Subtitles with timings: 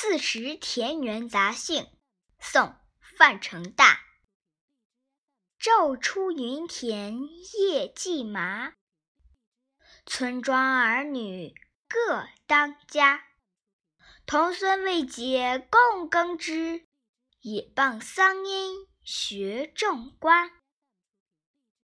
[0.00, 1.90] 四时田园杂兴
[2.38, 3.98] 宋范成大。
[5.58, 7.18] 昼出耘田
[7.58, 8.74] 夜绩麻。
[10.06, 11.52] 村庄儿女
[11.88, 13.24] 各当家。
[14.24, 16.86] 童孙未解供耕织
[17.40, 20.57] 也傍桑阴学种瓜。